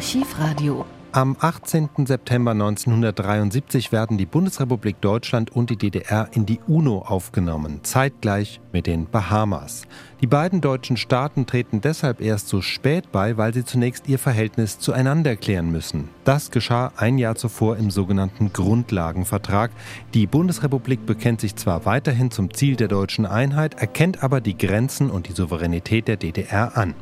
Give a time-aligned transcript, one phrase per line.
[0.00, 0.86] Archivradio.
[1.12, 1.90] Am 18.
[2.06, 8.86] September 1973 werden die Bundesrepublik Deutschland und die DDR in die UNO aufgenommen, zeitgleich mit
[8.86, 9.82] den Bahamas.
[10.22, 14.78] Die beiden deutschen Staaten treten deshalb erst so spät bei, weil sie zunächst ihr Verhältnis
[14.78, 16.08] zueinander klären müssen.
[16.24, 19.70] Das geschah ein Jahr zuvor im sogenannten Grundlagenvertrag.
[20.14, 25.10] Die Bundesrepublik bekennt sich zwar weiterhin zum Ziel der deutschen Einheit, erkennt aber die Grenzen
[25.10, 26.94] und die Souveränität der DDR an.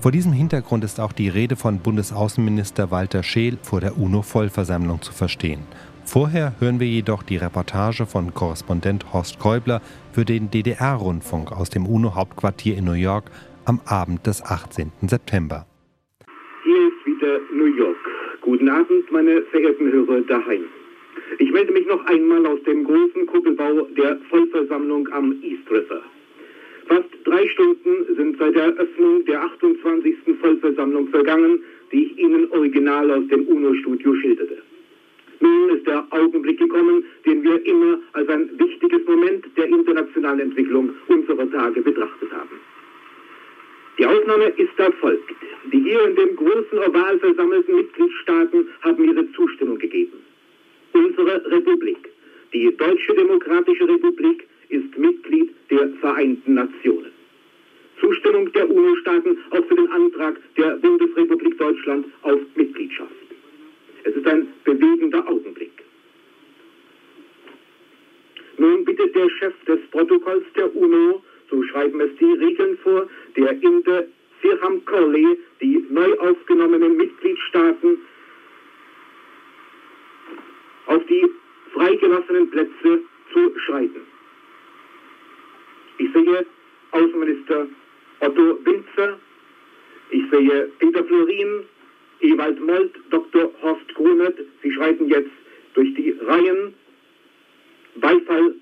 [0.00, 5.12] Vor diesem Hintergrund ist auch die Rede von Bundesaußenminister Walter Scheel vor der UNO-Vollversammlung zu
[5.12, 5.60] verstehen.
[6.04, 9.82] Vorher hören wir jedoch die Reportage von Korrespondent Horst Käubler
[10.12, 13.30] für den DDR-Rundfunk aus dem UNO-Hauptquartier in New York
[13.64, 14.92] am Abend des 18.
[15.02, 15.66] September.
[16.62, 17.96] Hier ist wieder New York.
[18.40, 20.66] Guten Abend, meine verehrten Hörer daheim.
[21.38, 26.02] Ich melde mich noch einmal aus dem großen Kuppelbau der Vollversammlung am East River.
[26.88, 30.16] Fast drei Stunden sind seit der Eröffnung der 28.
[30.40, 34.58] Vollversammlung vergangen, die ich Ihnen original aus dem UNO-Studio schilderte.
[35.40, 40.90] Nun ist der Augenblick gekommen, den wir immer als ein wichtiges Moment der internationalen Entwicklung
[41.08, 42.58] unserer Tage betrachtet haben.
[43.98, 45.30] Die Aufnahme ist erfolgt.
[45.72, 50.18] Die hier in dem großen Oval versammelten Mitgliedstaaten haben ihre Zustimmung gegeben.
[50.92, 52.08] Unsere Republik,
[52.52, 57.12] die Deutsche Demokratische Republik, ist Mitglied der Vereinten Nationen.
[58.00, 63.10] Zustimmung der UNO-Staaten auch für den Antrag der Bundesrepublik Deutschland auf Mitgliedschaft.
[64.04, 65.72] Es ist ein bewegender Augenblick.
[68.58, 73.52] Nun bittet der Chef des Protokolls der UNO, so schreiben es die Regeln vor, der
[73.62, 74.04] Inder
[74.42, 77.98] Sirham Corley, die neu aufgenommenen Mitgliedstaaten
[80.86, 81.26] auf die
[81.72, 83.00] freigelassenen Plätze
[83.32, 84.15] zu schreiten.
[85.98, 86.46] Ich sehe
[86.92, 87.66] Außenminister
[88.20, 89.18] Otto Winzer,
[90.10, 91.64] ich sehe Peter Florin,
[92.20, 93.50] Ewald Molt, Dr.
[93.62, 94.38] Horst Grunert.
[94.62, 95.30] Sie schreiten jetzt
[95.74, 96.74] durch die Reihen.
[97.96, 98.54] Beifall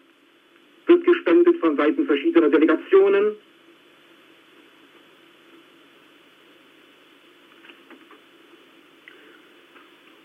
[0.87, 3.37] wird gespendet von Seiten verschiedener Delegationen.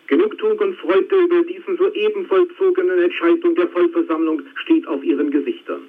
[0.08, 5.82] Genugtuung und Freude über diesen soeben vollzogenen Entscheidung der Vollversammlung steht auf ihren Gesichtern.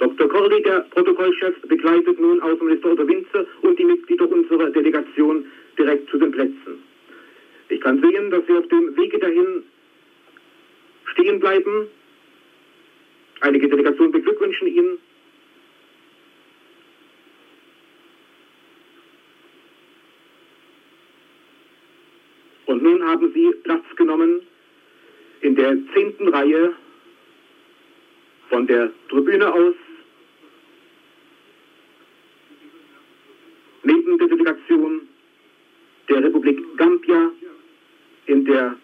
[0.00, 0.28] Dr.
[0.62, 5.44] Der Protokollchef, begleitet nun Außenminister Otto Winzer und die Mitglieder unserer Delegation
[5.78, 6.82] direkt zu den Plätzen.
[7.68, 9.62] Ich kann sehen, dass sie auf dem Wege dahin
[11.04, 11.86] stehen bleiben.
[13.40, 14.98] Einige Delegationen beglückwünschen ihn.
[22.64, 24.40] Und nun haben sie Platz genommen
[25.42, 26.72] in der zehnten Reihe
[28.48, 29.74] von der Tribüne aus
[34.18, 35.00] der Delegation
[36.08, 37.30] der Republik Gambia
[38.26, 38.76] in der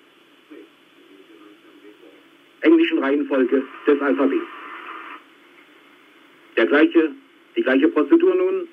[2.61, 4.45] englischen Reihenfolge des Alphabets.
[6.57, 7.13] Der gleiche,
[7.57, 8.69] die gleiche Prozedur nun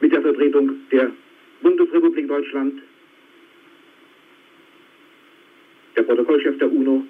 [0.00, 1.10] mit der Vertretung der
[1.62, 2.82] Bundesrepublik Deutschland.
[5.96, 7.06] Der Protokollchef der UNO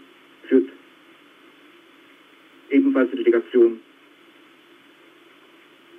[0.49, 0.69] führt
[2.71, 3.81] ebenfalls die Delegation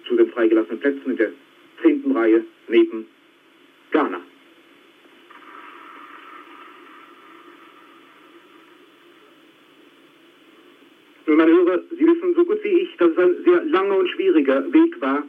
[0.08, 1.32] zu den freigelassenen Plätzen in der
[1.82, 3.06] zehnten Reihe neben
[3.92, 4.22] Ghana.
[11.28, 14.10] Nun, meine Hörer, Sie wissen so gut wie ich, dass es ein sehr langer und
[14.10, 15.24] schwieriger Weg war,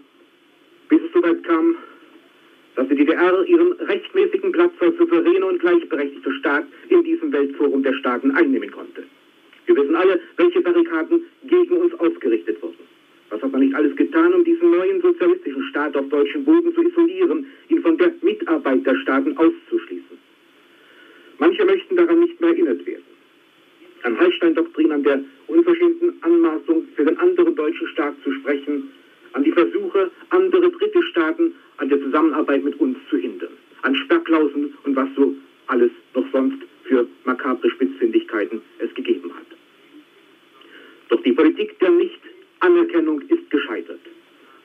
[0.89, 1.77] bis es soweit kam,
[2.75, 7.95] dass die DDR ihren rechtmäßigen Platz als souveräner und gleichberechtigter Staat in diesem Weltforum der
[7.95, 9.05] Staaten einnehmen konnte.
[9.65, 12.96] Wir wissen alle, welche Barrikaden gegen uns ausgerichtet wurden.
[13.31, 16.83] Was hat man nicht alles getan, um diesen neuen sozialistischen Staat auf deutschem Boden zu
[16.83, 20.19] isolieren, ihn von der Mitarbeit der Staaten auszuschließen?
[21.39, 23.05] Manche möchten daran nicht mehr erinnert werden.
[24.05, 28.91] An Hallstein-Doktrin, an der unverschämten Anmaßung, für den anderen deutschen Staat zu sprechen,
[29.33, 33.53] an die Versuche, andere dritte Staaten an der Zusammenarbeit mit uns zu hindern,
[33.83, 35.35] an Sperrklauseln und was so
[35.67, 39.47] alles noch sonst für makabre Spitzfindigkeiten es gegeben hat.
[41.09, 41.91] Doch die Politik der
[42.57, 44.01] Nicht-Anerkennung ist gescheitert.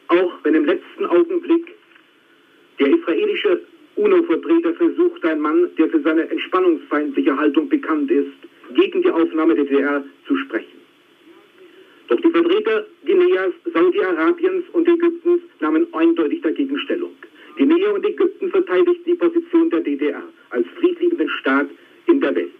[0.07, 1.75] Auch wenn im letzten Augenblick
[2.79, 3.61] der israelische
[3.95, 8.31] UNO-Vertreter versucht, ein Mann, der für seine entspannungsfeindliche Haltung bekannt ist,
[8.73, 10.79] gegen die Aufnahme der DDR zu sprechen.
[12.07, 17.15] Doch die Vertreter Guineas, Saudi-Arabiens und Ägyptens nahmen eindeutig dagegen Stellung.
[17.57, 21.69] Guinea und Ägypten verteidigten die Position der DDR als friedliebenden Staat
[22.07, 22.51] in der Welt.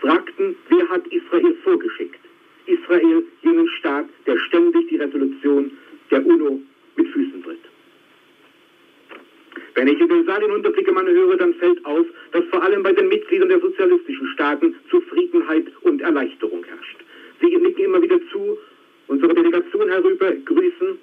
[0.00, 2.27] Fragten, wer hat Israel vorgeschickt?
[2.68, 5.72] Israel, jenen Staat, der ständig die Resolution
[6.10, 6.60] der UNO
[6.96, 7.58] mit Füßen tritt.
[9.74, 10.24] Wenn ich in den
[10.98, 15.66] man höre, dann fällt auf, dass vor allem bei den Mitgliedern der sozialistischen Staaten Zufriedenheit
[15.82, 16.98] und Erleichterung herrscht.
[17.40, 18.58] Sie nicken immer wieder zu,
[19.06, 20.98] unsere Delegation herüber grüßen.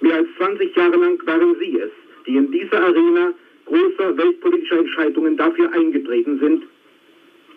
[0.00, 1.90] Mehr als 20 Jahre lang waren Sie es,
[2.26, 3.32] die in dieser Arena
[3.64, 6.64] großer weltpolitischer Entscheidungen dafür eingetreten sind,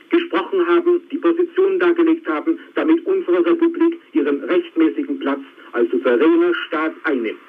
[0.10, 5.42] gesprochen haben, die Positionen dargelegt haben, damit unsere Republik ihren rechtmäßigen Platz
[5.74, 7.40] als souveräner Staat einnimmt.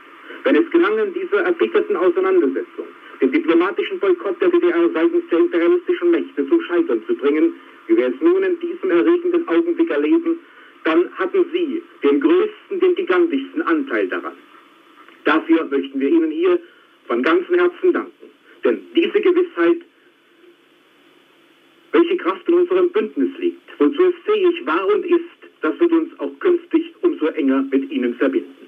[0.44, 2.86] Wenn es gelangen, diese erbitterten Auseinandersetzung,
[3.20, 7.54] den diplomatischen Boykott der DDR seitens der imperialistischen Mächte zum Scheitern zu bringen,
[7.86, 10.40] wie wir es nun in diesem erregenden Augenblick erleben,
[10.84, 14.34] dann hatten Sie den größten, den gigantischsten Anteil daran.
[15.24, 16.58] Dafür möchten wir Ihnen hier
[17.06, 18.30] von ganzem Herzen danken.
[18.64, 19.82] Denn diese Gewissheit,
[21.92, 25.22] welche Kraft in unserem Bündnis liegt, wozu es fähig war und ist,
[25.60, 28.62] das wird uns auch künftig umso enger mit Ihnen verbinden.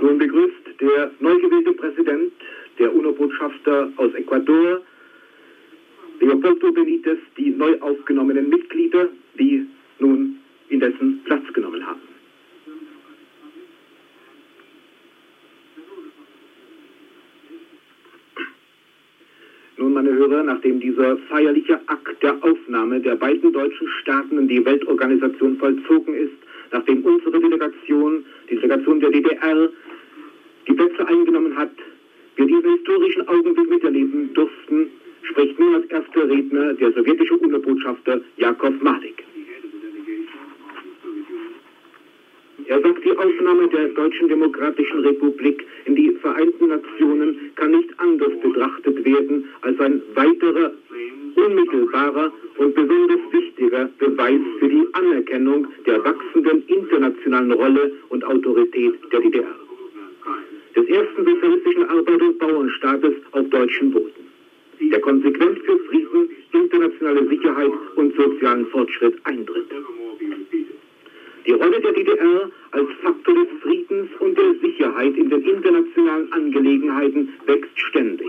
[0.00, 2.32] Nun begrüßt der neu gewählte Präsident,
[2.78, 4.80] der UNO-Botschafter aus Ecuador,
[6.20, 9.08] Leopoldo Benitez, die neu aufgenommenen Mitglieder,
[9.38, 9.66] die
[9.98, 10.38] nun
[10.68, 12.00] in dessen Platz genommen haben.
[19.76, 20.10] Nun, meine
[20.68, 26.34] Nachdem dieser feierliche Akt der Aufnahme der beiden deutschen Staaten in die Weltorganisation vollzogen ist,
[26.72, 29.70] nachdem unsere Delegation, die Delegation der DDR,
[30.68, 31.70] die Plätze eingenommen hat,
[32.36, 34.88] wir diesen historischen Augenblick miterleben durften,
[35.22, 39.24] spricht nun als erster Redner der sowjetische UNO-Botschafter Jakov Malik.
[42.68, 48.32] Er sagt, die Aufnahme der Deutschen Demokratischen Republik in die Vereinten Nationen kann nicht anders
[48.42, 50.72] betrachtet werden als ein weiterer,
[51.34, 59.20] unmittelbarer und besonders wichtiger Beweis für die Anerkennung der wachsenden internationalen Rolle und Autorität der
[59.20, 59.56] DDR.
[60.76, 64.28] Des ersten sozialistischen Arbeiter- und Bauernstaates auf deutschem Boden
[64.80, 69.66] der konsequent für Frieden, internationale Sicherheit und sozialen Fortschritt eintritt.
[71.48, 77.30] Die Rolle der DDR als Faktor des Friedens und der Sicherheit in den internationalen Angelegenheiten
[77.46, 78.28] wächst ständig.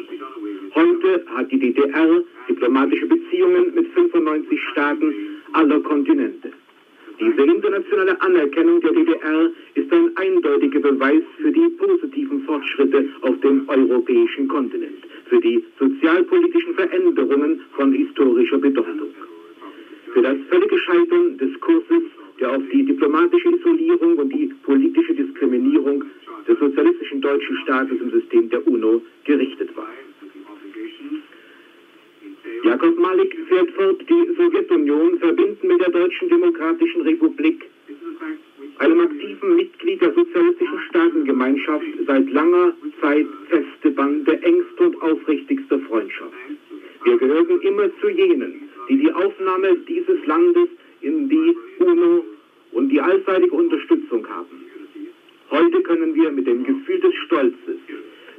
[0.73, 5.13] Heute hat die DDR diplomatische Beziehungen mit 95 Staaten
[5.51, 6.49] aller Kontinente.
[7.19, 13.67] Diese internationale Anerkennung der DDR ist ein eindeutiger Beweis für die positiven Fortschritte auf dem
[13.67, 19.13] europäischen Kontinent, für die sozialpolitischen Veränderungen von historischer Bedeutung.
[20.13, 22.03] Für das völlige Scheitern des Kurses
[22.39, 26.03] der auf die diplomatische Isolierung und die politische Diskriminierung
[26.47, 29.89] des sozialistischen deutschen Staates im System der UNO gerichtet war.
[32.63, 32.97] Jakob
[33.71, 37.65] Fort, die Sowjetunion verbinden mit der Deutschen Demokratischen Republik,
[38.79, 46.33] einem aktiven Mitglied der sozialistischen Staatengemeinschaft, seit langer Zeit feste Bande engster und aufrichtigster Freundschaft.
[47.03, 50.69] Wir gehören immer zu jenen, die die Aufnahme dieses Landes
[51.01, 52.25] in die UNO
[52.71, 54.65] und die allseitige Unterstützung haben.
[55.51, 57.79] Heute können wir mit dem Gefühl des Stolzes,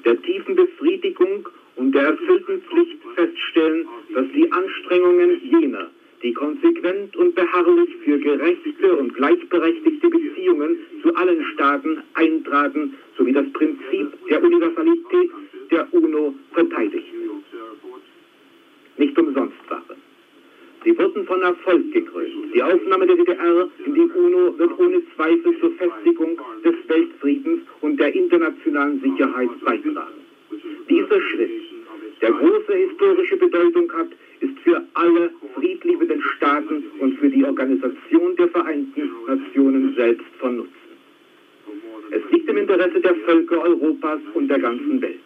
[0.05, 1.49] der tiefen Befriedigung
[1.81, 5.89] und der erfüllten Pflicht feststellen, dass die Anstrengungen jener,
[6.23, 13.51] die konsequent und beharrlich für gerechte und gleichberechtigte Beziehungen zu allen Staaten eintragen, sowie das
[13.55, 15.31] Prinzip der Universalität
[15.71, 17.41] der UNO verteidigen.
[18.99, 19.97] Nicht umsonst waren.
[20.85, 22.55] Sie wurden von Erfolg gekrönt.
[22.55, 27.99] Die Aufnahme der DDR in die UNO wird ohne Zweifel zur Festigung des Weltfriedens und
[27.99, 30.21] der internationalen Sicherheit beitragen.
[30.89, 31.70] Dieser Schritt,
[32.21, 34.09] der große historische Bedeutung hat,
[34.41, 40.75] ist für alle friedliebenden Staaten und für die Organisation der Vereinten Nationen selbst von Nutzen.
[42.11, 45.21] Es liegt im Interesse der Völker Europas und der ganzen Welt.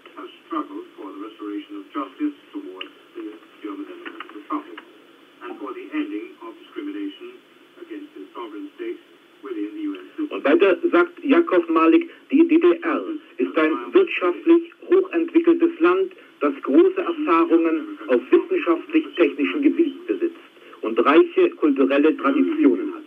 [10.30, 13.02] Und weiter sagt Jakov Malik, die DDR
[13.36, 20.37] ist ein wirtschaftlich hochentwickeltes Land, das große Erfahrungen auf wissenschaftlich-technischem Gebiet besitzt
[20.83, 23.03] und reiche kulturelle Traditionen hat.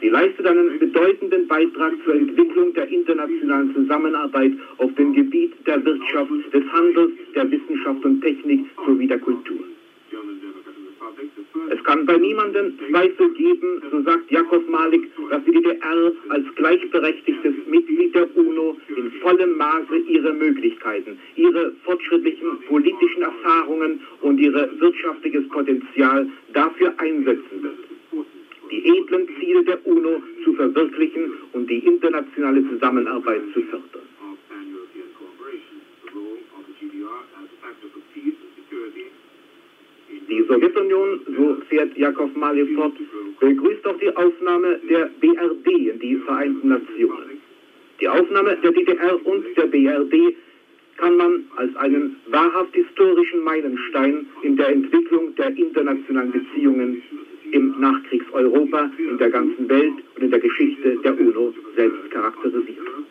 [0.00, 6.30] Sie leistet einen bedeutenden Beitrag zur Entwicklung der internationalen Zusammenarbeit auf dem Gebiet der Wirtschaft,
[6.52, 9.73] des Handels, der Wissenschaft und Technik sowie der Kultur.
[11.70, 17.54] Es kann bei niemandem Zweifel geben, so sagt Jakob Malik, dass die DDR als gleichberechtigtes
[17.66, 25.48] Mitglied der UNO in vollem Maße ihre Möglichkeiten, ihre fortschrittlichen politischen Erfahrungen und ihr wirtschaftliches
[25.48, 27.78] Potenzial dafür einsetzen wird
[28.74, 34.02] die edlen Ziele der UNO zu verwirklichen und die internationale Zusammenarbeit zu fördern.
[40.28, 40.42] Die
[41.36, 42.94] So fährt Jakov Mali fort,
[43.40, 47.40] begrüßt auch die Aufnahme der BRD in die Vereinten Nationen.
[48.00, 50.34] Die Aufnahme der DDR und der BRD
[50.96, 57.02] kann man als einen wahrhaft historischen Meilenstein in der Entwicklung der internationalen Beziehungen
[57.50, 63.06] im Nachkriegseuropa, in der ganzen Welt und in der Geschichte der UNO selbst charakterisieren.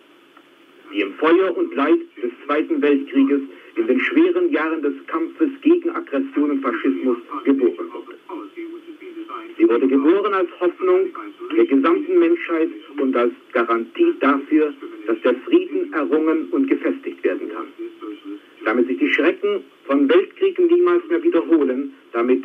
[0.94, 3.42] Die im Feuer und Leid des Zweiten Weltkrieges
[3.76, 8.18] in den schweren Jahren des Kampfes gegen Aggression und Faschismus geboren wurde.
[9.58, 11.10] Sie wurde geboren als Hoffnung
[11.56, 14.74] der gesamten Menschheit und als Garantie dafür,
[15.08, 17.68] dass der Frieden errungen und gefestigt werden kann.
[18.66, 22.44] Damit sich die Schrecken von Weltkriegen niemals mehr wiederholen, damit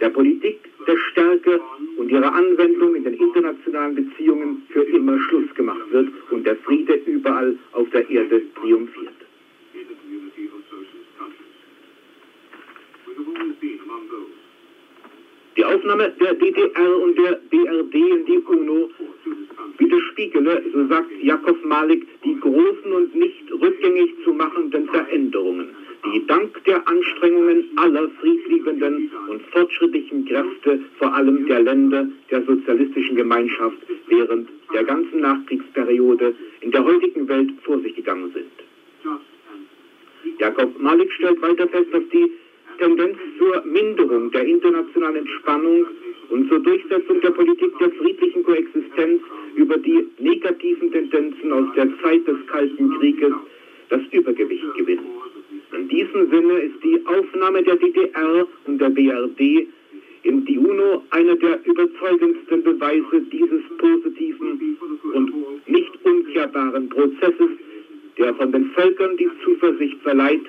[0.00, 1.60] der Politik der Stärke
[1.96, 6.94] und ihrer Anwendung in den internationalen Beziehungen für immer Schluss gemacht wird und der Friede
[7.06, 9.12] überall auf der Erde triumphiert.
[15.56, 18.90] Die Aufnahme der DDR und der BRD in die UNO
[19.78, 25.68] widerspiegele, so sagt Jakob Malik, die großen und nicht rückgängig zu machenden Veränderungen,
[26.06, 33.16] die dank der Anstrengungen aller friedliebenden und fortschrittlichen Kräfte, vor allem der Länder der sozialistischen
[33.16, 38.46] Gemeinschaft, während der ganzen Nachkriegsperiode in der heutigen Welt vor sich gegangen sind.
[40.38, 42.30] Jakob Malik stellt weiter fest, dass die
[42.78, 45.86] Tendenz zur Minderung der internationalen Entspannung
[46.30, 49.22] und zur Durchsetzung der Politik der friedlichen Koexistenz
[49.54, 53.32] über die negativen Tendenzen aus der Zeit des Kalten Krieges
[53.88, 55.02] das Übergewicht gewinnt.
[55.76, 59.66] In diesem Sinne ist die Aufnahme der DDR und der BRD
[60.22, 64.76] in die UNO einer der überzeugendsten Beweise dieses positiven
[65.14, 65.32] und
[65.68, 67.50] nicht umkehrbaren Prozesses,
[68.18, 70.44] der von den Völkern die Zuversicht verleiht,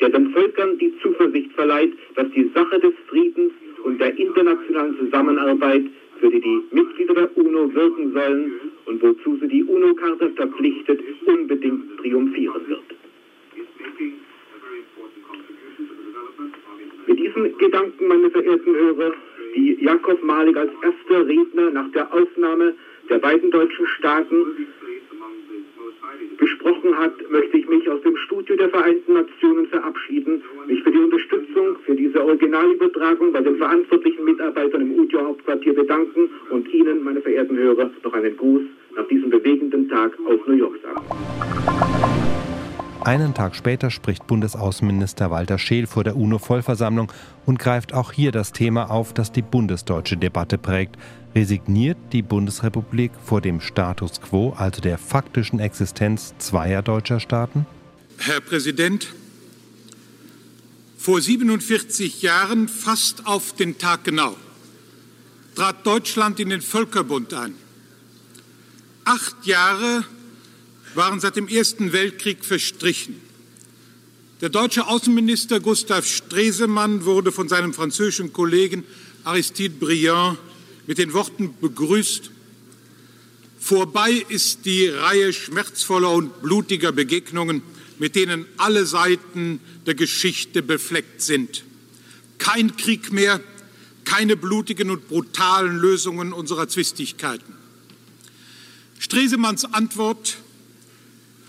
[0.00, 3.52] der den Völkern die Zuversicht verleiht, dass die Sache des Friedens
[3.98, 5.84] der internationalen Zusammenarbeit,
[6.20, 8.52] für die die Mitglieder der UNO wirken sollen
[8.86, 12.82] und wozu sie die UNO-Charta verpflichtet, unbedingt triumphieren wird.
[17.06, 19.12] Mit diesen Gedanken, meine verehrten Hörer,
[19.54, 22.74] die Jakob Malik als erster Redner nach der Aufnahme
[23.08, 24.66] der beiden deutschen Staaten
[26.38, 30.98] besprochen hat, möchte ich mich aus dem Studio der Vereinten Nationen verabschieden, mich für die
[30.98, 37.56] Unterstützung für diese Originalübertragung bei den verantwortlichen Mitarbeitern im UTIO-Hauptquartier bedanken und Ihnen, meine verehrten
[37.56, 38.62] Hörer, noch einen Gruß
[38.96, 41.87] nach diesem bewegenden Tag aus New York sagen.
[43.08, 47.10] Einen Tag später spricht Bundesaußenminister Walter Scheel vor der UNO-Vollversammlung
[47.46, 50.96] und greift auch hier das Thema auf, das die bundesdeutsche Debatte prägt.
[51.34, 57.64] Resigniert die Bundesrepublik vor dem Status quo, also der faktischen Existenz zweier deutscher Staaten?
[58.18, 59.06] Herr Präsident,
[60.98, 64.36] vor 47 Jahren, fast auf den Tag genau,
[65.54, 67.54] trat Deutschland in den Völkerbund ein.
[69.06, 70.04] Acht Jahre
[70.98, 73.20] waren seit dem Ersten Weltkrieg verstrichen.
[74.40, 78.82] Der deutsche Außenminister Gustav Stresemann wurde von seinem französischen Kollegen
[79.22, 80.38] Aristide Briand
[80.88, 82.32] mit den Worten begrüßt,
[83.60, 87.62] vorbei ist die Reihe schmerzvoller und blutiger Begegnungen,
[88.00, 91.62] mit denen alle Seiten der Geschichte befleckt sind.
[92.38, 93.40] Kein Krieg mehr,
[94.04, 97.54] keine blutigen und brutalen Lösungen unserer Zwistigkeiten.
[98.98, 100.38] Stresemanns Antwort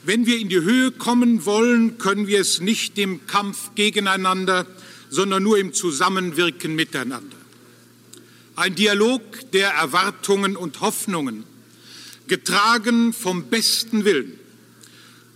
[0.03, 4.65] wenn wir in die Höhe kommen wollen, können wir es nicht im Kampf gegeneinander,
[5.09, 7.37] sondern nur im Zusammenwirken miteinander.
[8.55, 11.43] Ein Dialog der Erwartungen und Hoffnungen,
[12.27, 14.39] getragen vom besten Willen,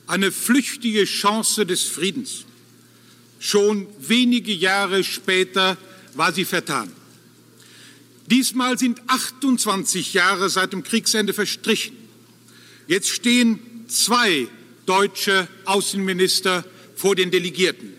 [0.08, 2.46] eine flüchtige Chance des Friedens.
[3.39, 5.77] Schon wenige Jahre später
[6.13, 6.91] war sie vertan.
[8.27, 11.98] Diesmal sind 28 Jahre seit dem Kriegsende verstrichen.
[12.88, 13.60] Jetzt stehen
[13.94, 14.48] zwei
[14.86, 17.94] deutsche Außenminister vor den Delegierten.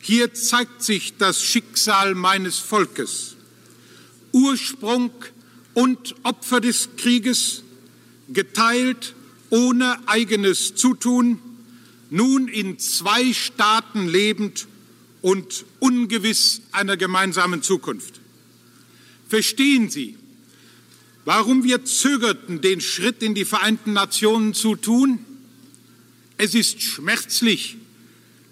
[0.00, 3.36] Hier zeigt sich das Schicksal meines Volkes.
[4.32, 5.10] Ursprung
[5.74, 7.62] und Opfer des Krieges,
[8.28, 9.14] geteilt
[9.50, 11.40] ohne eigenes Zutun,
[12.10, 14.66] nun in zwei Staaten lebend,
[15.22, 18.20] und ungewiss einer gemeinsamen Zukunft.
[19.28, 20.16] Verstehen Sie,
[21.26, 25.18] warum wir zögerten, den Schritt in die Vereinten Nationen zu tun?
[26.38, 27.76] Es ist schmerzlich,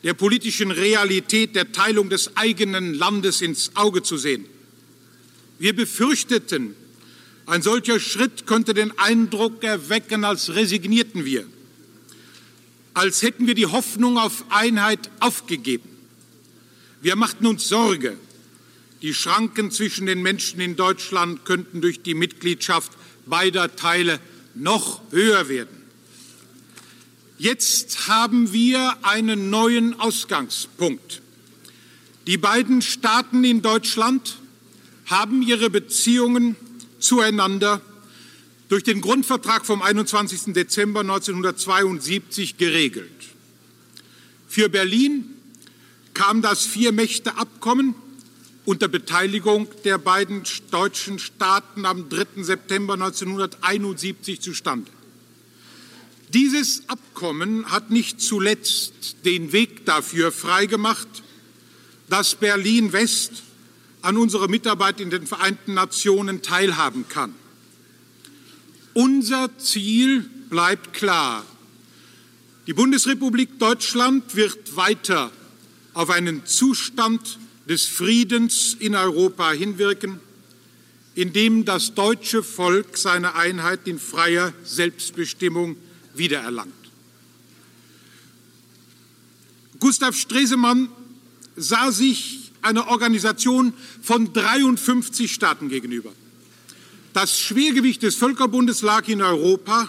[0.03, 4.45] der politischen Realität der Teilung des eigenen Landes ins Auge zu sehen.
[5.59, 6.75] Wir befürchteten,
[7.47, 11.47] ein solcher Schritt könnte den Eindruck erwecken, als resignierten wir,
[12.93, 15.89] als hätten wir die Hoffnung auf Einheit aufgegeben.
[17.03, 18.17] Wir machten uns Sorge,
[19.05, 22.91] die Schranken zwischen den Menschen in Deutschland könnten durch die Mitgliedschaft
[23.27, 24.19] beider Teile
[24.55, 25.83] noch höher werden.
[27.37, 31.21] Jetzt haben wir einen neuen Ausgangspunkt.
[32.27, 34.39] Die beiden Staaten in Deutschland
[35.05, 36.57] haben ihre Beziehungen
[36.99, 37.83] zueinander
[38.71, 40.55] durch den Grundvertrag vom 21.
[40.55, 43.13] Dezember 1972 geregelt.
[44.49, 45.27] Für Berlin
[46.15, 47.97] kam das Vier-Mächte-Abkommen
[48.65, 52.43] unter Beteiligung der beiden deutschen Staaten am 3.
[52.43, 54.91] September 1971 zustande.
[56.33, 61.09] Dieses Abkommen hat nicht zuletzt den Weg dafür freigemacht,
[62.09, 63.43] dass Berlin West
[64.03, 67.35] an unserer Mitarbeit in den Vereinten Nationen teilhaben kann.
[68.95, 71.45] Unser Ziel bleibt klar.
[72.67, 75.31] Die Bundesrepublik Deutschland wird weiter
[75.93, 80.21] auf einen Zustand des Friedens in Europa hinwirken,
[81.15, 85.77] in dem das deutsche Volk seine Einheit in freier Selbstbestimmung
[86.15, 86.73] wiedererlangt.
[89.79, 90.89] Gustav Stresemann
[91.57, 96.13] sah sich einer Organisation von 53 Staaten gegenüber.
[97.13, 99.89] Das Schwergewicht des Völkerbundes lag in Europa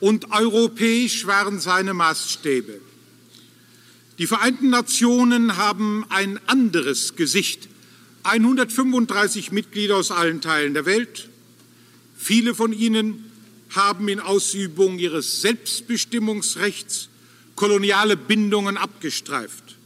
[0.00, 2.80] und europäisch waren seine Maßstäbe.
[4.18, 7.68] Die Vereinten Nationen haben ein anderes Gesicht.
[8.22, 11.28] 135 Mitglieder aus allen Teilen der Welt.
[12.16, 13.30] Viele von ihnen
[13.70, 17.08] haben in Ausübung ihres Selbstbestimmungsrechts
[17.56, 19.76] koloniale Bindungen abgestreift.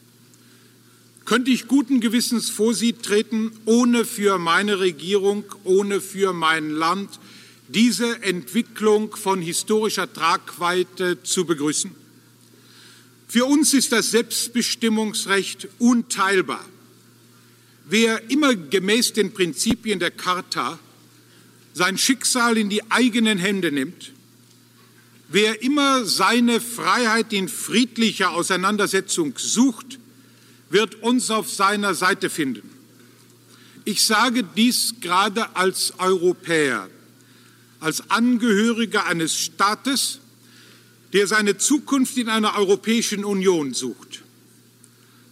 [1.25, 7.19] Könnte ich guten Gewissens vor Sie treten, ohne für meine Regierung, ohne für mein Land
[7.69, 12.00] diese Entwicklung von historischer Tragweite zu begrüßen?
[13.31, 16.65] Für uns ist das Selbstbestimmungsrecht unteilbar.
[17.85, 20.81] Wer immer gemäß den Prinzipien der Charta
[21.73, 24.11] sein Schicksal in die eigenen Hände nimmt,
[25.29, 30.01] wer immer seine Freiheit in friedlicher Auseinandersetzung sucht,
[30.71, 32.69] wird uns auf seiner Seite finden.
[33.85, 36.91] Ich sage dies gerade als Europäer,
[37.79, 40.20] als Angehöriger eines Staates,
[41.13, 44.23] der seine Zukunft in einer Europäischen Union sucht.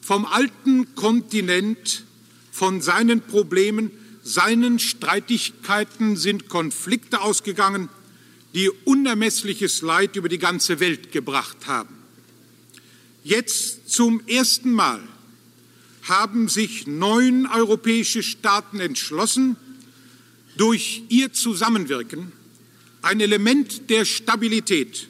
[0.00, 2.04] Vom alten Kontinent,
[2.50, 3.90] von seinen Problemen,
[4.22, 7.88] seinen Streitigkeiten sind Konflikte ausgegangen,
[8.54, 11.94] die unermessliches Leid über die ganze Welt gebracht haben.
[13.22, 15.00] Jetzt zum ersten Mal
[16.02, 19.56] haben sich neun europäische Staaten entschlossen,
[20.56, 22.32] durch ihr Zusammenwirken
[23.02, 25.07] ein Element der Stabilität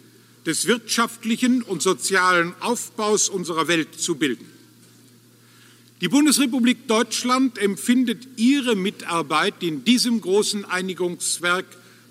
[0.49, 4.47] des wirtschaftlichen und sozialen Aufbaus unserer Welt zu bilden.
[6.01, 11.67] Die Bundesrepublik Deutschland empfindet ihre Mitarbeit in diesem großen Einigungswerk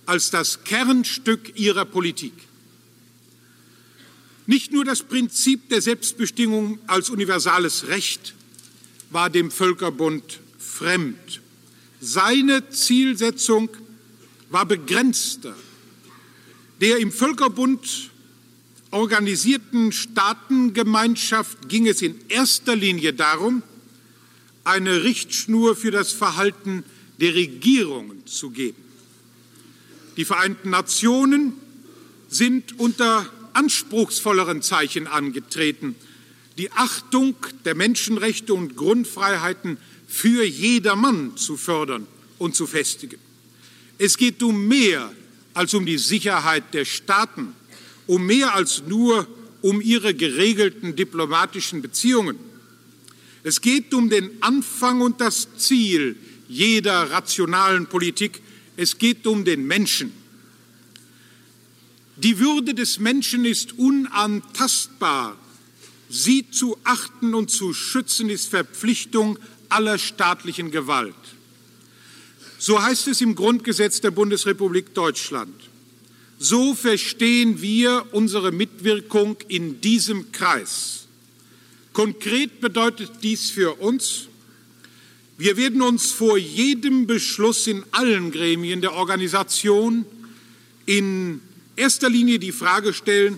[0.05, 2.33] als das Kernstück ihrer Politik.
[4.45, 8.35] Nicht nur das Prinzip der Selbstbestimmung als universales Recht
[9.09, 11.41] war dem Völkerbund fremd.
[11.99, 13.69] Seine Zielsetzung
[14.51, 15.55] war begrenzter.
[16.81, 18.11] Der im Völkerbund
[18.91, 23.63] organisierten Staatengemeinschaft ging es in erster Linie darum,
[24.63, 26.83] eine Richtschnur für das Verhalten
[27.19, 28.81] der Regierungen zu geben.
[30.17, 31.53] Die Vereinten Nationen
[32.27, 35.95] sind unter anspruchsvolleren Zeichen angetreten,
[36.57, 42.07] die Achtung der Menschenrechte und Grundfreiheiten für jedermann zu fördern
[42.39, 43.19] und zu festigen.
[43.99, 45.11] Es geht um mehr
[45.53, 47.53] als um die Sicherheit der Staaten
[48.07, 49.27] um mehr als nur
[49.61, 52.37] um ihre geregelten diplomatischen Beziehungen.
[53.43, 56.17] Es geht um den Anfang und das Ziel
[56.47, 58.41] jeder rationalen Politik.
[58.75, 60.11] Es geht um den Menschen.
[62.17, 65.37] Die Würde des Menschen ist unantastbar.
[66.09, 69.37] Sie zu achten und zu schützen ist Verpflichtung
[69.69, 71.15] aller staatlichen Gewalt.
[72.57, 75.53] So heißt es im Grundgesetz der Bundesrepublik Deutschland.
[76.39, 81.07] So verstehen wir unsere Mitwirkung in diesem Kreis.
[81.93, 84.27] Konkret bedeutet dies für uns,
[85.39, 90.03] wir werden uns vor jedem Beschluss in allen Gremien der Organisation
[90.87, 91.41] in
[91.75, 93.37] erster Linie die Frage stellen,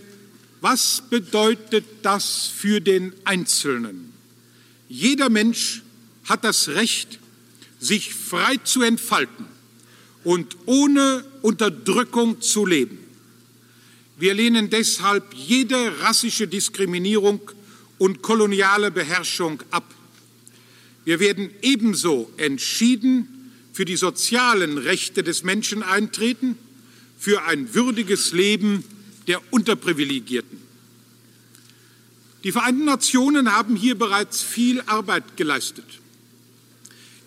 [0.61, 4.13] was bedeutet das für den Einzelnen?
[4.87, 5.83] Jeder Mensch
[6.23, 7.19] hat das Recht,
[7.79, 9.58] sich frei zu entfalten
[10.23, 12.97] und ohne Unterdrückung zu leben.
[14.17, 17.39] Wir lehnen deshalb jede rassische Diskriminierung
[17.97, 19.95] und koloniale Beherrschung ab.
[21.05, 26.57] Wir werden ebenso entschieden für die sozialen Rechte des Menschen eintreten,
[27.17, 28.83] für ein würdiges Leben
[29.27, 30.59] der Unterprivilegierten.
[32.43, 35.85] Die Vereinten Nationen haben hier bereits viel Arbeit geleistet.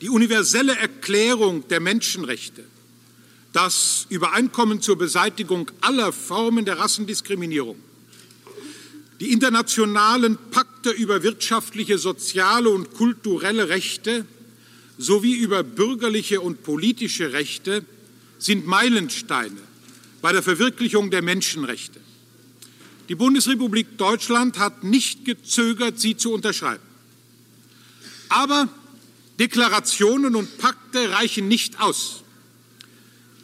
[0.01, 2.65] Die universelle Erklärung der Menschenrechte,
[3.53, 7.77] das Übereinkommen zur Beseitigung aller Formen der Rassendiskriminierung,
[9.21, 14.27] die internationalen Pakte über wirtschaftliche, soziale und kulturelle Rechte
[14.99, 17.85] sowie über bürgerliche und politische Rechte
[18.39, 19.61] sind Meilensteine
[20.23, 22.01] bei der Verwirklichung der Menschenrechte.
[23.09, 26.83] Die Bundesrepublik Deutschland hat nicht gezögert, sie zu unterschreiben.
[28.29, 28.69] Aber
[29.39, 32.22] Deklarationen und Pakte reichen nicht aus.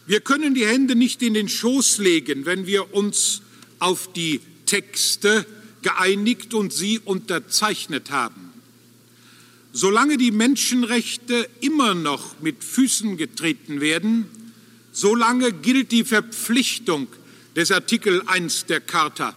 [0.08, 3.42] Wir können die Hände nicht in den Schoß legen, wenn wir uns
[3.78, 5.44] auf die Texte
[5.82, 8.54] geeinigt und sie unterzeichnet haben.
[9.74, 14.24] Solange die Menschenrechte immer noch mit Füßen getreten werden,
[14.92, 17.08] solange gilt die Verpflichtung
[17.54, 19.36] des Artikel 1 der Charta,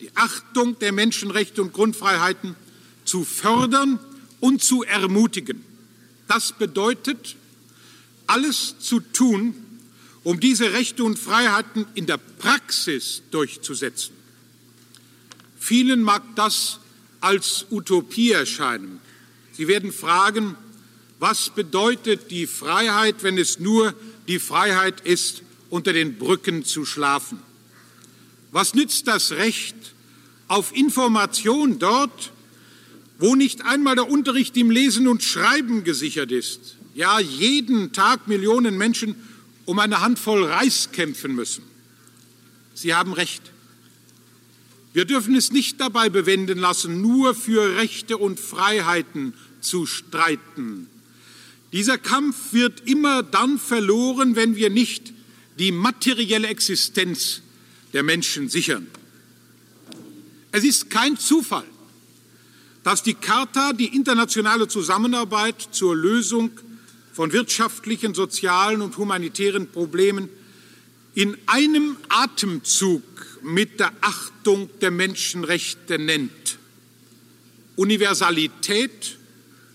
[0.00, 2.56] die Achtung der Menschenrechte und Grundfreiheiten
[3.04, 3.98] zu fördern
[4.40, 5.62] und zu ermutigen.
[6.26, 7.36] Das bedeutet,
[8.26, 9.54] alles zu tun,
[10.24, 14.14] um diese Rechte und Freiheiten in der Praxis durchzusetzen.
[15.58, 16.80] Vielen mag das
[17.20, 19.00] als Utopie erscheinen.
[19.52, 20.56] Sie werden fragen,
[21.20, 23.94] was bedeutet die Freiheit, wenn es nur
[24.26, 27.38] die Freiheit ist, unter den Brücken zu schlafen?
[28.50, 29.76] Was nützt das Recht
[30.48, 32.32] auf Information dort,
[33.18, 36.76] wo nicht einmal der Unterricht im Lesen und Schreiben gesichert ist?
[36.94, 39.16] Ja, jeden Tag Millionen Menschen
[39.64, 41.64] um eine Handvoll Reis kämpfen müssen.
[42.74, 43.42] Sie haben recht.
[44.92, 50.88] Wir dürfen es nicht dabei bewenden lassen, nur für Rechte und Freiheiten zu streiten.
[51.72, 55.12] Dieser Kampf wird immer dann verloren, wenn wir nicht
[55.58, 57.42] die materielle Existenz
[57.92, 58.86] der Menschen sichern.
[60.52, 61.64] Es ist kein Zufall,
[62.84, 66.50] dass die Charta die internationale Zusammenarbeit zur Lösung
[67.14, 70.28] von wirtschaftlichen, sozialen und humanitären Problemen
[71.14, 73.02] in einem Atemzug
[73.42, 76.58] mit der Achtung der Menschenrechte nennt.
[77.76, 79.16] Universalität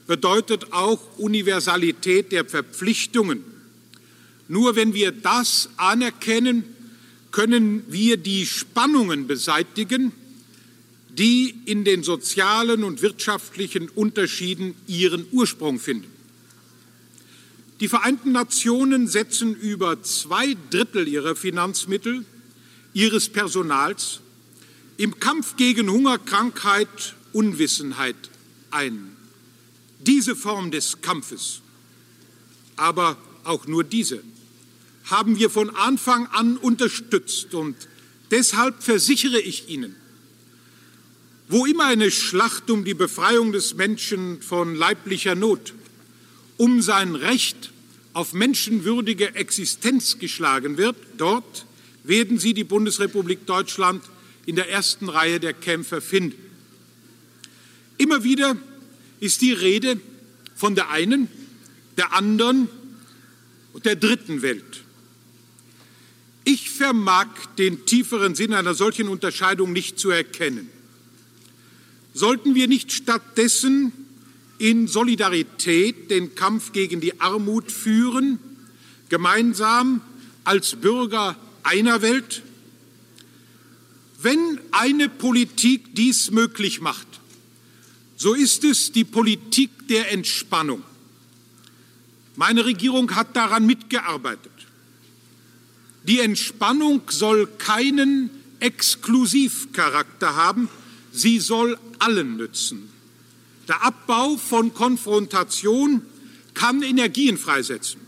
[0.06, 3.44] bedeutet auch Universalität der Verpflichtungen.
[4.50, 6.66] Nur wenn wir das anerkennen,
[7.32, 10.12] können wir die Spannungen beseitigen,
[11.10, 16.19] die in den sozialen und wirtschaftlichen Unterschieden ihren Ursprung finden.
[17.80, 22.26] Die Vereinten Nationen setzen über zwei Drittel ihrer Finanzmittel,
[22.94, 24.20] ihres Personals
[24.98, 28.18] im Kampf gegen Hunger, Krankheit, Unwissenheit
[28.70, 29.16] ein.
[30.00, 31.62] Diese Form des Kampfes,
[32.76, 34.24] aber auch nur diese,
[35.06, 37.76] haben wir von Anfang an unterstützt und
[38.30, 39.96] deshalb versichere ich Ihnen,
[41.48, 45.74] wo immer eine Schlacht um die Befreiung des Menschen von leiblicher Not,
[46.60, 47.72] um sein Recht
[48.12, 51.66] auf menschenwürdige Existenz geschlagen wird, dort
[52.04, 54.04] werden Sie die Bundesrepublik Deutschland
[54.46, 56.38] in der ersten Reihe der Kämpfer finden.
[57.98, 58.58] Immer wieder
[59.22, 60.02] ist die Rede
[60.54, 61.30] von der einen,
[61.98, 62.68] der anderen
[63.72, 64.84] und der dritten Welt.
[66.44, 70.70] Ich vermag den tieferen Sinn einer solchen Unterscheidung nicht zu erkennen.
[72.14, 73.94] Sollten wir nicht stattdessen
[74.60, 78.40] in Solidarität den Kampf gegen die Armut führen,
[79.08, 80.02] gemeinsam
[80.44, 82.44] als Bürger einer Welt?
[84.22, 87.08] Wenn eine Politik dies möglich macht,
[88.18, 90.84] so ist es die Politik der Entspannung.
[92.36, 94.52] Meine Regierung hat daran mitgearbeitet.
[96.04, 100.68] Die Entspannung soll keinen Exklusivcharakter haben,
[101.14, 102.90] sie soll allen nützen.
[103.70, 106.02] Der Abbau von Konfrontation
[106.56, 108.02] kann Energien freisetzen.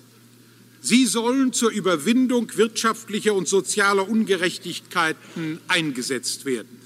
[0.81, 6.81] Sie sollen zur Überwindung wirtschaftlicher und sozialer Ungerechtigkeiten eingesetzt werden.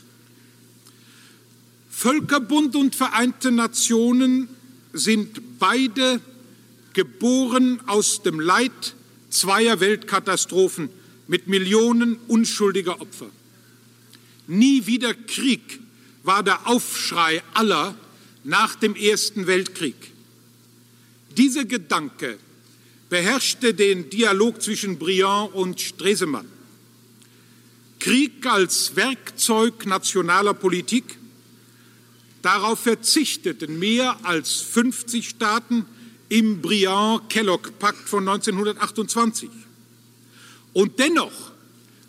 [1.90, 4.50] Völkerbund und Vereinte Nationen
[4.92, 6.20] sind beide
[6.92, 8.96] geboren aus dem Leid
[9.30, 10.90] zweier Weltkatastrophen
[11.28, 13.30] mit Millionen unschuldiger Opfer.
[14.48, 15.80] Nie wieder Krieg
[16.24, 17.96] war der Aufschrei aller
[18.46, 19.96] nach dem Ersten Weltkrieg.
[21.36, 22.38] Dieser Gedanke
[23.10, 26.48] beherrschte den Dialog zwischen Briand und Stresemann.
[28.00, 31.18] Krieg als Werkzeug nationaler Politik,
[32.44, 35.86] darauf verzichteten mehr als 50 Staaten
[36.30, 39.50] im Briand-Kellogg-Pakt von 1928.
[40.74, 41.52] Und dennoch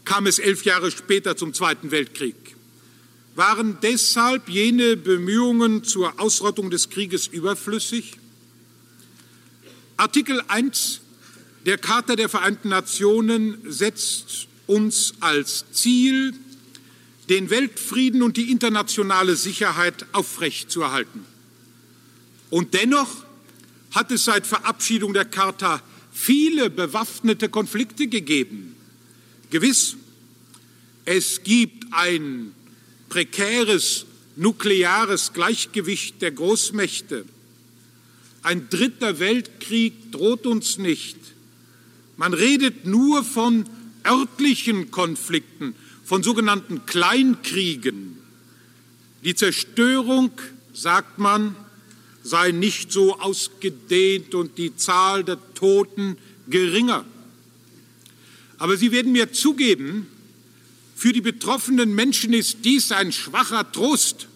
[0.04, 2.36] kam es elf Jahre später zum Zweiten Weltkrieg.
[3.36, 8.16] Waren deshalb jene Bemühungen zur Ausrottung des Krieges überflüssig?
[9.98, 11.02] Artikel 1
[11.66, 16.32] der Charta der Vereinten Nationen setzt uns als Ziel,
[17.28, 21.26] den Weltfrieden und die internationale Sicherheit aufrechtzuerhalten.
[22.50, 23.24] Und dennoch
[23.90, 28.76] hat es seit Verabschiedung der Charta viele bewaffnete Konflikte gegeben.
[29.50, 29.96] Gewiss,
[31.04, 32.54] es gibt ein
[33.16, 34.04] prekäres
[34.36, 37.24] nukleares Gleichgewicht der Großmächte.
[38.42, 41.16] Ein dritter Weltkrieg droht uns nicht.
[42.18, 43.64] Man redet nur von
[44.06, 45.74] örtlichen Konflikten,
[46.04, 48.18] von sogenannten Kleinkriegen.
[49.24, 50.30] Die Zerstörung,
[50.74, 51.56] sagt man,
[52.22, 57.06] sei nicht so ausgedehnt und die Zahl der Toten geringer.
[58.58, 60.06] Aber Sie werden mir zugeben,
[60.96, 64.26] für die betroffenen Menschen ist dies ein schwacher Trost.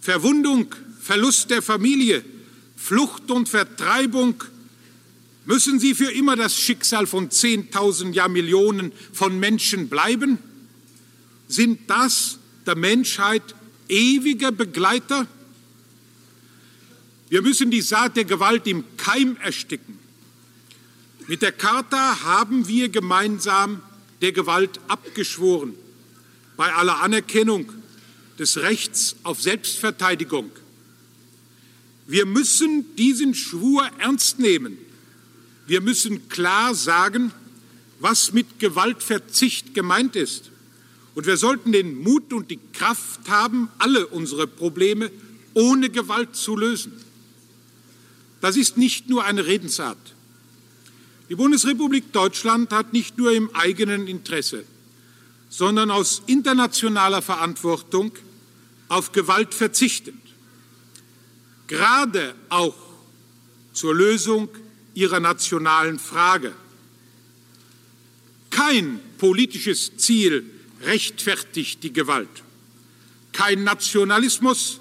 [0.00, 2.24] Verwundung, Verlust der Familie,
[2.76, 4.44] Flucht und Vertreibung
[5.46, 10.38] Müssen sie für immer das Schicksal von Zehntausend, ja Millionen von Menschen bleiben?
[11.46, 13.54] Sind das der Menschheit
[13.88, 15.28] ewige Begleiter?
[17.28, 20.00] Wir müssen die Saat der Gewalt im Keim ersticken.
[21.28, 23.80] Mit der Charta haben wir gemeinsam
[24.22, 25.74] der Gewalt abgeschworen,
[26.56, 27.70] bei aller Anerkennung
[28.38, 30.50] des Rechts auf Selbstverteidigung.
[32.06, 34.78] Wir müssen diesen Schwur ernst nehmen.
[35.66, 37.32] Wir müssen klar sagen,
[37.98, 40.50] was mit Gewaltverzicht gemeint ist.
[41.14, 45.10] Und wir sollten den Mut und die Kraft haben, alle unsere Probleme
[45.54, 46.92] ohne Gewalt zu lösen.
[48.40, 50.15] Das ist nicht nur eine Redensart.
[51.28, 54.64] Die Bundesrepublik Deutschland hat nicht nur im eigenen Interesse,
[55.48, 58.12] sondern aus internationaler Verantwortung
[58.88, 60.14] auf Gewalt verzichtet.
[61.66, 62.76] Gerade auch
[63.72, 64.48] zur Lösung
[64.94, 66.52] ihrer nationalen Frage.
[68.50, 70.48] Kein politisches Ziel
[70.82, 72.28] rechtfertigt die Gewalt.
[73.32, 74.80] Kein Nationalismus,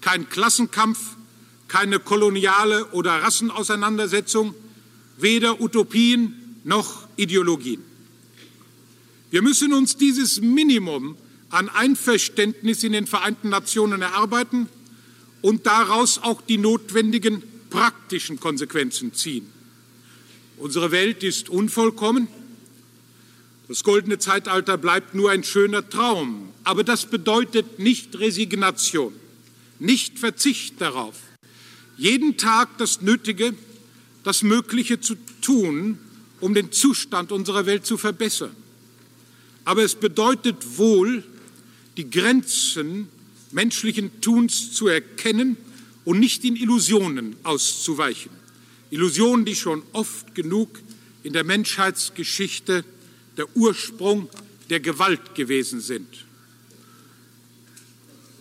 [0.00, 0.98] kein Klassenkampf,
[1.68, 4.54] keine koloniale oder Rassenauseinandersetzung,
[5.16, 7.82] weder Utopien noch Ideologien.
[9.30, 11.16] Wir müssen uns dieses Minimum
[11.50, 14.68] an Einverständnis in den Vereinten Nationen erarbeiten
[15.42, 19.46] und daraus auch die notwendigen praktischen Konsequenzen ziehen.
[20.56, 22.28] Unsere Welt ist unvollkommen.
[23.68, 26.48] Das goldene Zeitalter bleibt nur ein schöner Traum.
[26.64, 29.12] Aber das bedeutet nicht Resignation,
[29.78, 31.16] nicht Verzicht darauf
[31.96, 33.54] jeden Tag das Nötige,
[34.24, 35.98] das Mögliche zu tun,
[36.40, 38.54] um den Zustand unserer Welt zu verbessern.
[39.64, 41.22] Aber es bedeutet wohl,
[41.96, 43.08] die Grenzen
[43.52, 45.56] menschlichen Tuns zu erkennen
[46.04, 48.32] und nicht in Illusionen auszuweichen.
[48.90, 50.80] Illusionen, die schon oft genug
[51.22, 52.84] in der Menschheitsgeschichte
[53.36, 54.28] der Ursprung
[54.70, 56.08] der Gewalt gewesen sind.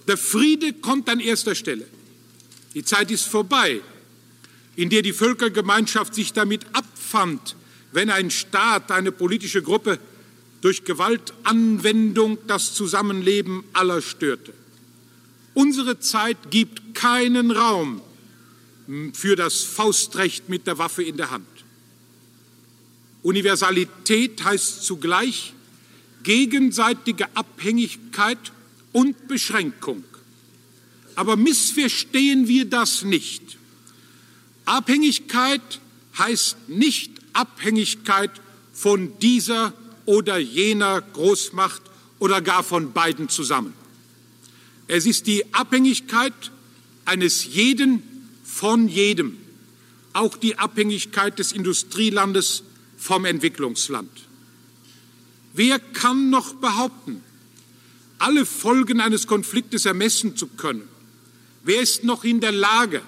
[0.07, 1.87] Der Friede kommt an erster Stelle.
[2.73, 3.81] Die Zeit ist vorbei,
[4.75, 7.55] in der die Völkergemeinschaft sich damit abfand,
[7.91, 9.99] wenn ein Staat, eine politische Gruppe
[10.61, 14.53] durch Gewaltanwendung das Zusammenleben aller störte.
[15.53, 18.01] Unsere Zeit gibt keinen Raum
[19.13, 21.47] für das Faustrecht mit der Waffe in der Hand.
[23.21, 25.53] Universalität heißt zugleich
[26.23, 28.51] gegenseitige Abhängigkeit
[28.91, 30.03] und Beschränkung.
[31.15, 33.57] Aber missverstehen wir das nicht.
[34.65, 35.61] Abhängigkeit
[36.17, 38.31] heißt nicht Abhängigkeit
[38.73, 39.73] von dieser
[40.05, 41.81] oder jener Großmacht
[42.19, 43.73] oder gar von beiden zusammen.
[44.87, 46.33] Es ist die Abhängigkeit
[47.05, 48.03] eines jeden
[48.43, 49.37] von jedem,
[50.13, 52.63] auch die Abhängigkeit des Industrielandes
[52.97, 54.09] vom Entwicklungsland.
[55.53, 57.21] Wer kann noch behaupten,
[58.19, 60.87] alle Folgen eines Konfliktes ermessen zu können?
[61.63, 63.01] Wer ist noch in der Lage,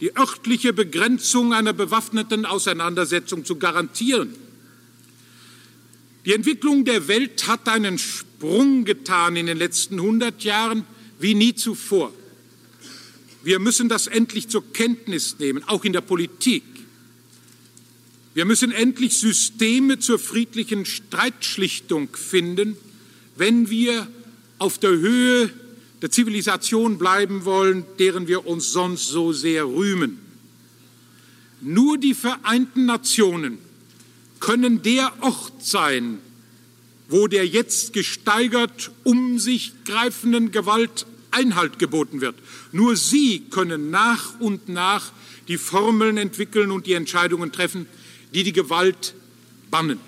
[0.00, 4.34] die örtliche Begrenzung einer bewaffneten Auseinandersetzung zu garantieren?
[6.24, 10.84] Die Entwicklung der Welt hat einen Sprung getan in den letzten 100 Jahren
[11.18, 12.12] wie nie zuvor.
[13.42, 16.64] Wir müssen das endlich zur Kenntnis nehmen, auch in der Politik.
[18.34, 22.76] Wir müssen endlich Systeme zur friedlichen Streitschlichtung finden,
[23.36, 24.06] wenn wir
[24.58, 25.50] auf der Höhe
[26.02, 30.18] der Zivilisation bleiben wollen, deren wir uns sonst so sehr rühmen.
[31.60, 33.58] Nur die Vereinten Nationen
[34.38, 36.18] können der Ort sein,
[37.08, 42.36] wo der jetzt gesteigert um sich greifenden Gewalt Einhalt geboten wird.
[42.72, 45.12] Nur sie können nach und nach
[45.46, 47.86] die Formeln entwickeln und die Entscheidungen treffen,
[48.34, 49.14] die die Gewalt
[49.70, 49.98] bannen.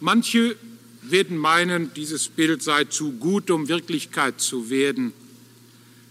[0.00, 0.56] Manche
[1.02, 5.12] werden meinen, dieses Bild sei zu gut, um Wirklichkeit zu werden.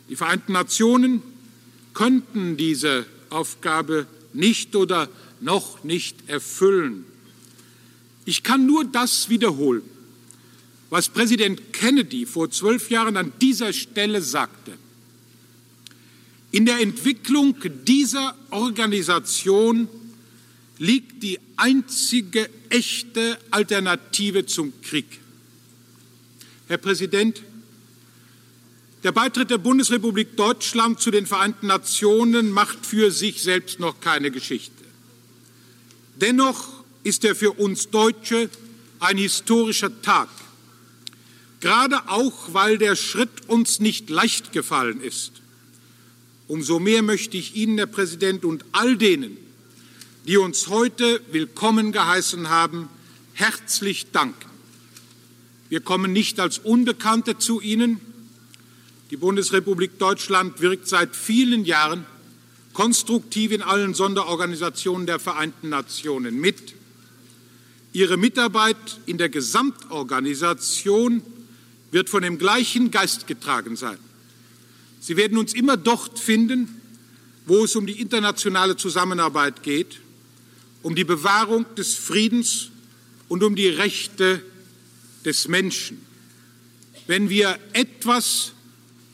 [0.10, 1.22] Die Vereinten Nationen
[1.94, 7.06] könnten diese Aufgabe nicht oder noch nicht erfüllen.
[8.26, 9.82] Ich kann nur das wiederholen,
[10.90, 14.74] was Präsident Kennedy vor zwölf Jahren an dieser Stelle sagte.
[16.52, 17.56] In der Entwicklung
[17.88, 19.88] dieser Organisation
[20.82, 25.06] liegt die einzige echte Alternative zum Krieg.
[26.68, 27.44] Herr Präsident,
[29.04, 34.32] der Beitritt der Bundesrepublik Deutschland zu den Vereinten Nationen macht für sich selbst noch keine
[34.32, 34.84] Geschichte.
[36.16, 38.50] Dennoch ist er für uns Deutsche
[39.00, 40.30] ein historischer Tag,
[41.60, 45.32] gerade auch weil der Schritt uns nicht leicht gefallen ist.
[46.48, 49.38] Umso mehr möchte ich Ihnen, Herr Präsident, und all denen,
[50.28, 52.90] die uns heute willkommen geheißen haben,
[53.34, 54.50] herzlich danken.
[55.70, 58.00] Wir kommen nicht als Unbekannte zu Ihnen.
[59.10, 62.06] Die Bundesrepublik Deutschland wirkt seit vielen Jahren
[62.74, 66.76] konstruktiv in allen Sonderorganisationen der Vereinten Nationen mit.
[67.92, 71.24] Ihre Mitarbeit in der Gesamtorganisation
[71.90, 73.98] wird von dem gleichen Geist getragen sein.
[75.00, 76.80] Sie werden uns immer dort finden,
[77.48, 80.00] wo es um die internationale Zusammenarbeit geht,
[80.84, 82.70] um die Bewahrung des Friedens
[83.28, 84.44] und um die Rechte
[85.26, 86.06] des Menschen.
[87.08, 88.54] Wenn wir etwas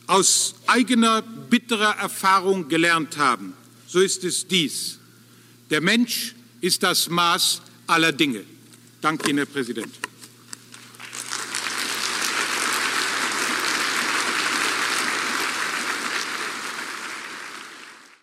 [0.08, 3.54] aus eigener bitterer Erfahrung gelernt haben,
[3.88, 5.00] so ist es dies.
[5.70, 8.44] Der Mensch ist das Maß aller Dinge.
[9.02, 9.94] Danke Ihnen, Herr Präsident.